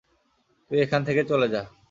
তুই 0.71 0.77
এখান 0.81 1.01
থেকে 1.07 1.21
চলে 1.29 1.47
যা! 1.53 1.61